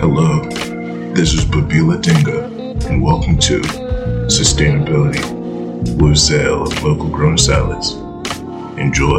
[0.00, 0.48] Hello,
[1.12, 3.58] this is Babila Dinga, and welcome to
[4.28, 5.18] Sustainability
[5.98, 7.94] Blue Sale of Local Grown Salads.
[8.78, 9.18] Enjoy.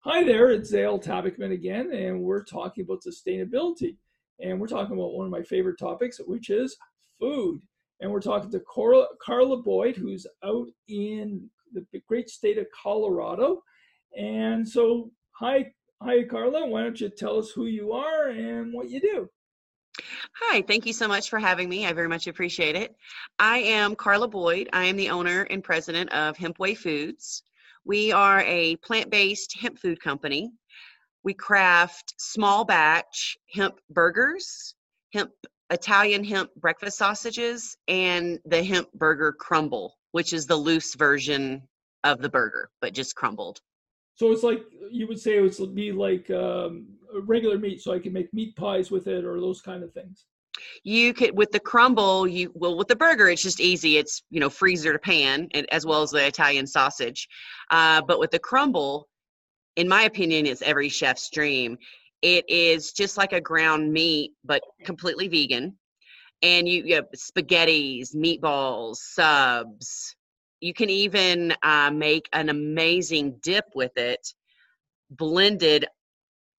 [0.00, 3.98] Hi there, it's Zale Tabakman again, and we're talking about sustainability.
[4.40, 6.74] And we're talking about one of my favorite topics, which is
[7.20, 7.60] food.
[8.00, 13.62] And we're talking to Cora, Carla Boyd, who's out in the great state of Colorado.
[14.16, 15.70] And so, hi,
[16.02, 16.66] hi, Carla.
[16.66, 19.28] Why don't you tell us who you are and what you do?
[20.40, 21.86] Hi, thank you so much for having me.
[21.86, 22.94] I very much appreciate it.
[23.38, 24.68] I am Carla Boyd.
[24.72, 27.42] I am the owner and president of Hempway Foods.
[27.84, 30.50] We are a plant based hemp food company.
[31.22, 34.74] We craft small batch hemp burgers,
[35.12, 35.30] hemp
[35.70, 41.62] Italian hemp breakfast sausages, and the hemp burger crumble, which is the loose version
[42.02, 43.60] of the burger, but just crumbled.
[44.14, 46.86] So it's like you would say it would be like um,
[47.22, 50.26] regular meat, so I can make meat pies with it or those kind of things.
[50.84, 53.96] You could with the crumble, you well with the burger, it's just easy.
[53.96, 57.28] It's you know freezer to pan, and, as well as the Italian sausage.
[57.70, 59.08] Uh, but with the crumble,
[59.76, 61.76] in my opinion, it's every chef's dream.
[62.22, 65.76] It is just like a ground meat, but completely vegan.
[66.42, 70.14] And you, you have spaghettis, meatballs, subs,
[70.64, 74.26] you can even uh, make an amazing dip with it,
[75.10, 75.84] blended,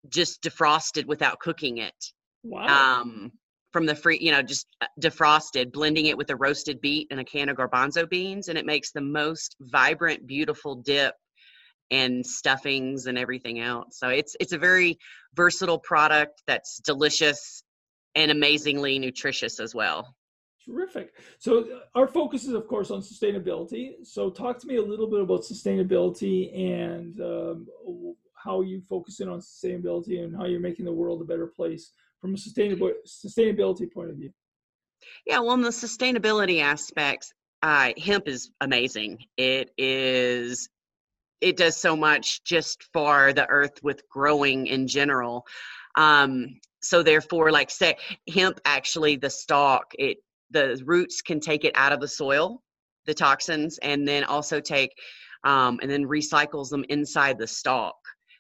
[0.10, 2.14] just defrosted without cooking it.
[2.44, 3.02] Wow.
[3.02, 3.32] Um,
[3.74, 7.20] from the free, you know, just uh, defrosted, blending it with a roasted beet and
[7.20, 11.16] a can of garbanzo beans, and it makes the most vibrant, beautiful dip
[11.90, 13.98] and stuffings and everything else.
[13.98, 15.00] So it's it's a very
[15.34, 17.64] versatile product that's delicious
[18.14, 20.16] and amazingly nutritious as well.
[20.66, 21.14] Terrific.
[21.38, 23.94] So uh, our focus is, of course, on sustainability.
[24.04, 27.68] So talk to me a little bit about sustainability and um,
[28.34, 31.92] how you focus in on sustainability and how you're making the world a better place
[32.20, 34.32] from a sustainable sustainability point of view.
[35.28, 39.20] Yeah, well, the sustainability aspects, uh, hemp is amazing.
[39.38, 40.70] It is.
[41.42, 45.46] It does so much just for the earth with growing in general.
[45.96, 47.98] Um, so therefore, like say
[48.34, 50.18] hemp, actually the stalk, it
[50.52, 52.62] the roots can take it out of the soil,
[53.06, 54.92] the toxins, and then also take
[55.44, 57.96] um, and then recycles them inside the stalk.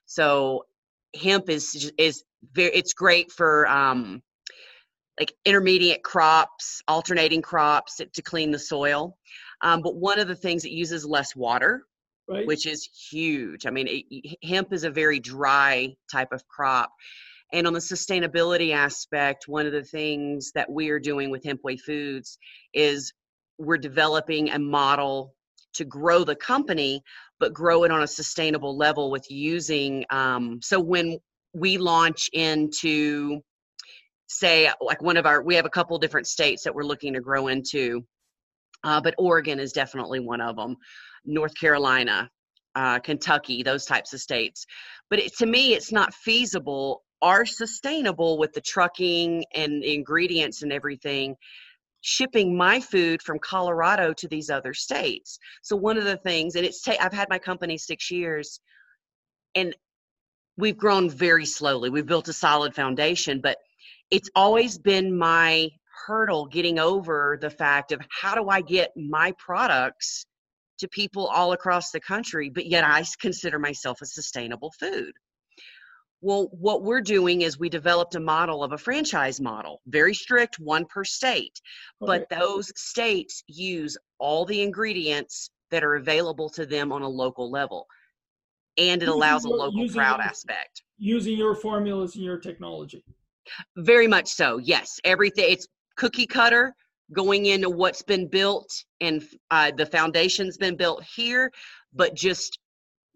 [0.05, 0.63] So
[1.15, 2.23] hemp is is
[2.53, 4.21] very it's great for um,
[5.19, 9.17] like intermediate crops, alternating crops to, clean the soil.
[9.61, 11.83] Um, but one of the things it uses less water,
[12.27, 12.45] right.
[12.45, 13.65] which is huge.
[13.65, 16.91] I mean, it, hemp is a very dry type of crop,
[17.55, 21.79] and on the sustainability aspect, one of the things that we are doing with Hempway
[21.79, 22.37] Foods
[22.73, 23.13] is
[23.57, 25.33] we're developing a model
[25.75, 27.01] to grow the company,
[27.39, 30.03] but grow it on a sustainable level with using.
[30.09, 31.17] Um, so when
[31.53, 33.39] we launch into,
[34.27, 37.21] say, like one of our, we have a couple different states that we're looking to
[37.21, 38.05] grow into,
[38.83, 40.75] uh, but Oregon is definitely one of them.
[41.23, 42.29] North Carolina,
[42.75, 44.65] uh, Kentucky, those types of states.
[45.09, 50.61] But it, to me, it's not feasible are sustainable with the trucking and the ingredients
[50.61, 51.35] and everything
[52.01, 55.39] shipping my food from Colorado to these other states.
[55.63, 58.59] So one of the things, and it's ta- I've had my company six years,
[59.55, 59.75] and
[60.55, 61.89] we've grown very slowly.
[61.89, 63.57] We've built a solid foundation, but
[64.11, 65.69] it's always been my
[66.05, 70.27] hurdle getting over the fact of how do I get my products
[70.79, 75.13] to people all across the country, but yet I consider myself a sustainable food.
[76.21, 80.59] Well, what we're doing is we developed a model of a franchise model, very strict,
[80.59, 81.59] one per state.
[82.01, 82.19] Okay.
[82.19, 87.51] But those states use all the ingredients that are available to them on a local
[87.51, 87.85] level.
[88.77, 90.83] And it allows a local crowd aspect.
[90.97, 93.03] Using your formulas and your technology.
[93.77, 94.99] Very much so, yes.
[95.03, 96.75] Everything, it's cookie cutter
[97.13, 98.67] going into what's been built
[98.99, 101.51] and uh, the foundation's been built here,
[101.93, 102.59] but just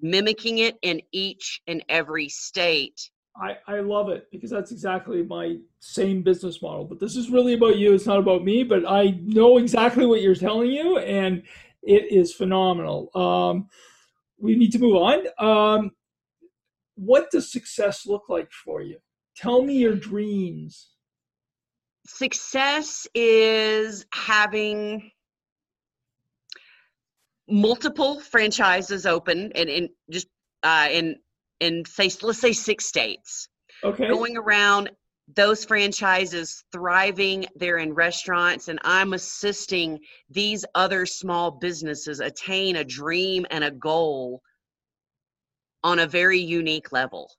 [0.02, 3.10] mimicking it in each and every state.
[3.36, 6.86] I, I love it because that's exactly my same business model.
[6.86, 7.94] But this is really about you.
[7.94, 11.44] It's not about me, but I know exactly what you're telling you, and
[11.82, 13.10] it is phenomenal.
[13.16, 13.70] Um,
[14.38, 15.26] we need to move on.
[15.38, 15.92] Um,
[16.96, 18.98] what does success look like for you?
[19.38, 20.90] Tell me your dreams.
[22.06, 25.12] Success is having
[27.50, 30.28] multiple franchises open and in just
[30.64, 31.18] uh, in
[31.60, 33.48] in say let's say six states.
[33.84, 34.08] Okay.
[34.08, 34.92] Going around
[35.36, 40.00] those franchises thriving they're in restaurants and i'm assisting
[40.30, 44.42] these other small businesses attain a dream and a goal
[45.84, 47.30] on a very unique level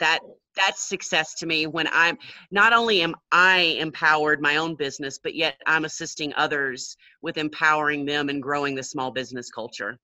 [0.00, 0.20] that
[0.56, 2.16] that's success to me when i'm
[2.50, 8.04] not only am i empowered my own business but yet i'm assisting others with empowering
[8.04, 9.98] them and growing the small business culture.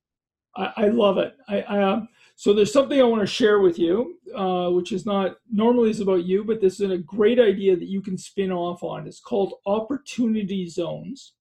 [0.56, 1.34] I, I love it.
[1.48, 5.06] I, I um, so there's something i want to share with you uh, which is
[5.06, 8.52] not normally is about you but this is a great idea that you can spin
[8.52, 9.06] off on.
[9.06, 11.34] It's called opportunity zones.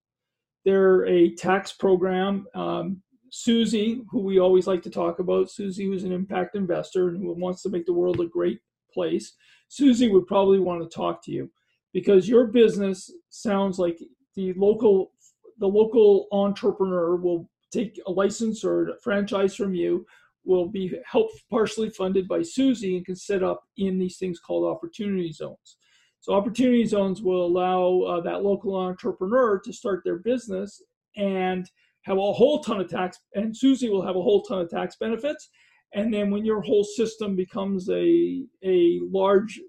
[0.63, 2.48] They're a tax program.
[2.56, 7.18] Um, Susie, who we always like to talk about, Susie, who's an impact investor and
[7.18, 8.60] who wants to make the world a great
[8.95, 9.33] place,
[9.68, 11.51] Susie would probably want to talk to you
[11.94, 14.00] because your business sounds like
[14.36, 15.12] the local
[15.59, 20.06] the local entrepreneur will take a license or a franchise from you
[20.44, 24.65] will be helped partially funded by Susie and can set up in these things called
[24.65, 25.77] opportunity zones.
[26.19, 30.81] So opportunity zones will allow uh, that local entrepreneur to start their business
[31.15, 31.69] and
[32.01, 34.95] have a whole ton of tax, and Susie will have a whole ton of tax
[35.00, 35.50] benefits.
[35.93, 39.59] And then when your whole system becomes a a large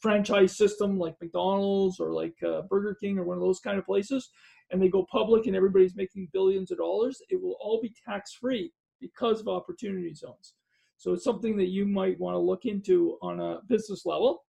[0.00, 3.86] franchise system like McDonald's or like uh, Burger King or one of those kind of
[3.86, 4.30] places,
[4.70, 8.32] and they go public and everybody's making billions of dollars, it will all be tax
[8.32, 10.54] free because of opportunity zones.
[10.96, 14.44] So it's something that you might want to look into on a business level.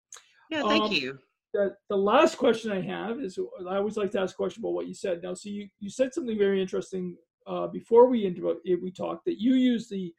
[0.49, 1.19] Yeah, thank um, you.
[1.53, 4.73] The, the last question I have is I always like to ask a question about
[4.73, 5.21] what you said.
[5.23, 7.17] Now, so you, you said something very interesting
[7.47, 10.13] uh, before we into it, we talked that you use the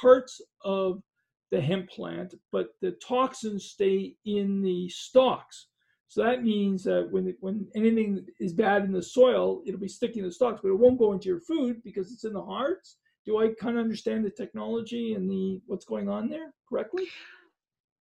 [0.00, 1.02] hearts of
[1.50, 5.68] the hemp plant, but the toxins stay in the stalks.
[6.08, 10.20] So that means that when when anything is bad in the soil, it'll be sticking
[10.20, 12.96] in the stalks, but it won't go into your food because it's in the hearts.
[13.24, 17.08] Do I kind of understand the technology and the what's going on there correctly?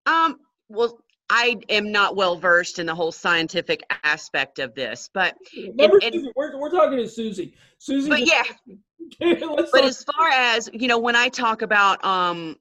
[0.07, 0.41] Um.
[0.69, 0.99] Well,
[1.31, 6.15] I am not well versed in the whole scientific aspect of this, but Remember, and,
[6.15, 7.55] and, we're, we're talking to Susie.
[7.79, 8.43] Susie, but yeah.
[9.21, 9.85] but talk.
[9.85, 12.57] as far as you know, when I talk about um,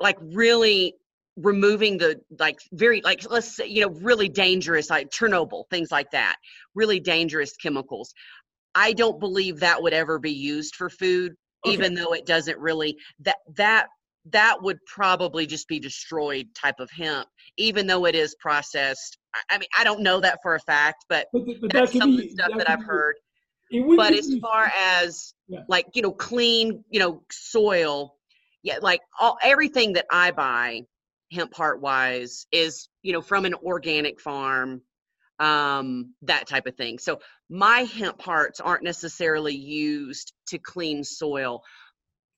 [0.00, 0.94] like really
[1.36, 6.10] removing the like very like let's say you know really dangerous like Chernobyl things like
[6.12, 6.36] that,
[6.74, 8.12] really dangerous chemicals.
[8.74, 11.34] I don't believe that would ever be used for food,
[11.64, 11.74] okay.
[11.74, 13.86] even though it doesn't really that that
[14.32, 17.28] that would probably just be destroyed type of hemp,
[17.58, 19.18] even though it is processed.
[19.50, 22.16] I mean, I don't know that for a fact, but, but, but that's that some
[22.16, 23.16] be, of the stuff that, that I've heard.
[23.96, 25.60] But as far as yeah.
[25.68, 28.14] like you know, clean you know soil,
[28.62, 30.82] yeah, like all everything that I buy,
[31.32, 34.80] hemp part wise, is you know from an organic farm,
[35.40, 36.98] um, that type of thing.
[36.98, 37.18] So
[37.50, 41.62] my hemp parts aren't necessarily used to clean soil.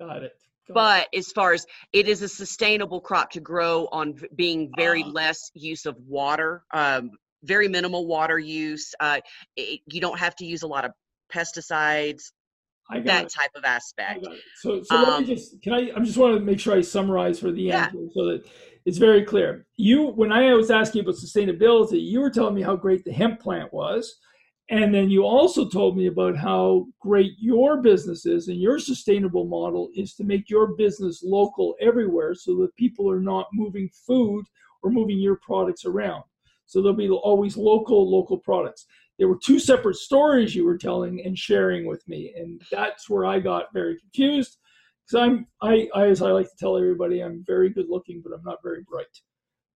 [0.01, 0.33] Got it
[0.69, 5.09] but as far as it is a sustainable crop to grow on being very uh,
[5.09, 7.11] less use of water um,
[7.45, 9.21] very minimal water use uh,
[9.57, 10.93] it, you don't have to use a lot of
[11.33, 12.33] pesticides
[13.05, 13.33] that it.
[13.33, 14.27] type of aspect.
[14.57, 16.77] so so um, let me um, just can i i just want to make sure
[16.77, 17.89] i summarize for the yeah.
[17.89, 18.45] end so that
[18.85, 19.67] it's very clear.
[19.77, 23.41] You when i was asking about sustainability you were telling me how great the hemp
[23.41, 24.17] plant was
[24.69, 29.45] and then you also told me about how great your business is and your sustainable
[29.45, 34.45] model is to make your business local everywhere so that people are not moving food
[34.83, 36.25] or moving your products around.
[36.67, 38.87] So there'll be always local, local products.
[39.21, 42.35] There were two separate stories you were telling and sharing with me.
[42.37, 44.59] And that's where I got very confused.
[45.07, 48.33] Because I'm, I, I, as I like to tell everybody, I'm very good looking, but
[48.33, 49.07] I'm not very bright.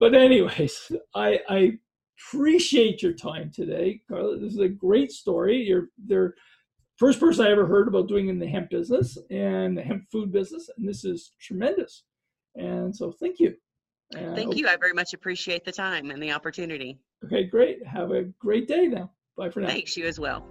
[0.00, 1.72] But anyways, I, I
[2.28, 4.38] appreciate your time today, Carla.
[4.38, 5.56] This is a great story.
[5.56, 6.32] You're the
[6.96, 10.32] first person I ever heard about doing in the hemp business and the hemp food
[10.32, 12.04] business, and this is tremendous.
[12.56, 13.54] And so, thank you.
[14.16, 14.68] And thank I you.
[14.68, 16.98] I very much appreciate the time and the opportunity.
[17.24, 17.86] Okay, great.
[17.86, 19.10] Have a great day now.
[19.36, 19.68] Bye for now.
[19.68, 20.46] Thanks you as well.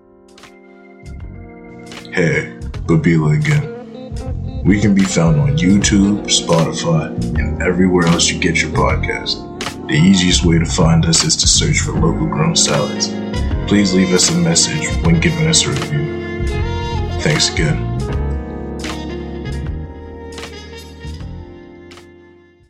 [2.12, 2.58] Hey,
[2.88, 4.64] Babila again.
[4.64, 9.49] We can be found on YouTube, Spotify, and everywhere else you get your podcast.
[9.90, 13.08] The easiest way to find us is to search for local grown salads.
[13.68, 16.48] Please leave us a message when giving us a review.
[17.22, 17.89] Thanks again.